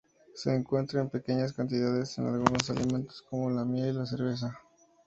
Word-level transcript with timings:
Se 0.33 0.51
encuentra 0.51 0.99
en 0.99 1.11
pequeñas 1.11 1.53
cantidades 1.53 2.17
en 2.17 2.25
algunos 2.25 2.67
alimentos 2.71 3.21
como 3.29 3.51
la 3.51 3.63
miel 3.63 3.89
y 3.89 3.97
la 3.99 4.07
cerveza. 4.07 4.57